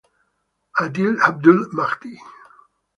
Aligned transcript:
Adil 0.83 1.15
Abdul-Mahdi 1.27 2.15